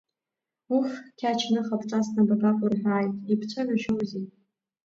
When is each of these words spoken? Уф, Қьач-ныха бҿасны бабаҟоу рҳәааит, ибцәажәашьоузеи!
Уф, 0.77 0.89
Қьач-ныха 1.19 1.75
бҿасны 1.81 2.21
бабаҟоу 2.27 2.69
рҳәааит, 2.71 3.13
ибцәажәашьоузеи! 3.31 4.25